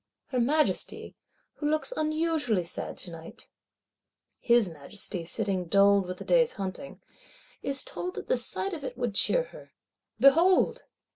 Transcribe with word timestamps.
Her 0.29 0.39
Majesty, 0.39 1.15
who 1.57 1.69
looks 1.69 1.93
unusually 1.95 2.63
sad 2.63 2.97
tonight 2.97 3.47
(his 4.39 4.67
Majesty 4.67 5.23
sitting 5.25 5.65
dulled 5.65 6.07
with 6.07 6.17
the 6.17 6.25
day's 6.25 6.53
hunting), 6.53 6.99
is 7.61 7.83
told 7.83 8.15
that 8.15 8.27
the 8.27 8.35
sight 8.37 8.73
of 8.73 8.83
it 8.83 8.97
would 8.97 9.13
cheer 9.13 9.43
her. 9.53 9.73
Behold! 10.19 10.85